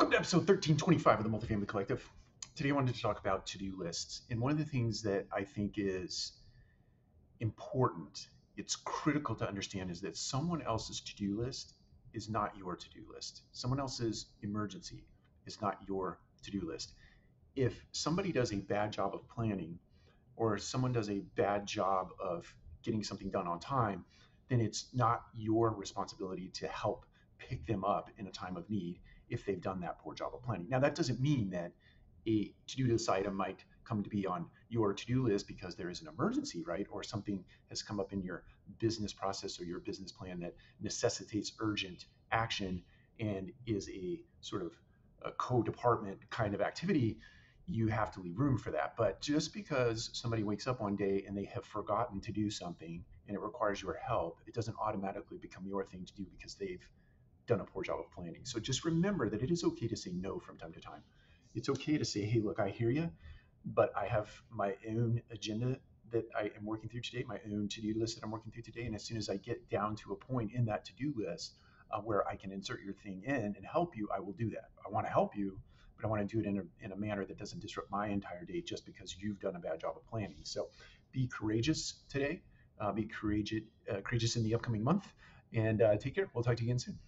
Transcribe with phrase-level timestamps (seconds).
[0.00, 2.02] Welcome to episode 1325 of the Multifamily Collective.
[2.56, 4.22] Today I wanted to talk about to-do lists.
[4.30, 6.32] And one of the things that I think is
[7.40, 11.74] important, it's critical to understand is that someone else's to-do list
[12.14, 13.42] is not your to-do list.
[13.52, 15.04] Someone else's emergency
[15.44, 16.92] is not your to-do list.
[17.54, 19.78] If somebody does a bad job of planning
[20.34, 22.50] or someone does a bad job of
[22.82, 24.06] getting something done on time,
[24.48, 27.04] then it's not your responsibility to help
[27.50, 30.42] pick them up in a time of need if they've done that poor job of
[30.42, 30.68] planning.
[30.70, 31.72] Now, that doesn't mean that
[32.28, 36.00] a to-do list item might come to be on your to-do list because there is
[36.00, 36.86] an emergency, right?
[36.92, 38.44] Or something has come up in your
[38.78, 42.82] business process or your business plan that necessitates urgent action
[43.18, 44.72] and is a sort of
[45.22, 47.18] a co-department kind of activity,
[47.66, 48.94] you have to leave room for that.
[48.96, 53.04] But just because somebody wakes up one day and they have forgotten to do something
[53.26, 56.86] and it requires your help, it doesn't automatically become your thing to do because they've
[57.46, 58.44] done a poor job of planning.
[58.44, 61.02] So just remember that it is okay to say no from time to time.
[61.54, 63.10] It's okay to say, hey, look, I hear you,
[63.64, 65.78] but I have my own agenda
[66.10, 68.62] that I am working through today, my own to do list that I'm working through
[68.64, 68.86] today.
[68.86, 71.54] And as soon as I get down to a point in that to do list
[71.90, 74.70] uh, where I can insert your thing in and help you, I will do that.
[74.86, 75.58] I want to help you,
[75.96, 78.08] but I want to do it in a, in a manner that doesn't disrupt my
[78.08, 80.38] entire day just because you've done a bad job of planning.
[80.44, 80.68] So
[81.12, 82.42] be courageous today,
[82.80, 85.12] uh, be courageous, uh, courageous in the upcoming month,
[85.52, 86.28] and uh, take care.
[86.32, 87.00] We'll talk to you again soon.